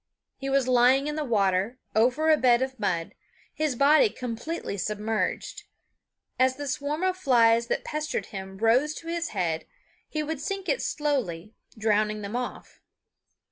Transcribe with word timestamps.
He 0.35 0.49
was 0.49 0.67
lying 0.67 1.05
in 1.05 1.15
the 1.15 1.23
water, 1.23 1.77
over 1.95 2.31
a 2.31 2.35
bed 2.35 2.63
of 2.63 2.79
mud, 2.79 3.13
his 3.53 3.75
body 3.75 4.09
completely 4.09 4.75
submerged. 4.75 5.65
As 6.39 6.55
the 6.55 6.67
swarm 6.67 7.03
of 7.03 7.15
flies 7.15 7.67
that 7.67 7.83
pestered 7.85 8.25
him 8.25 8.57
rose 8.57 8.95
to 8.95 9.07
his 9.09 9.27
head 9.27 9.67
he 10.09 10.23
would 10.23 10.41
sink 10.41 10.67
it 10.67 10.81
slowly, 10.81 11.53
drowning 11.77 12.23
them 12.23 12.35
off. 12.35 12.81